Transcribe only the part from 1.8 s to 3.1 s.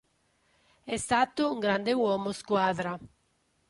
uomo squadra.